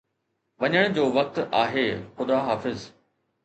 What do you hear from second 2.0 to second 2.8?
خدا حافظ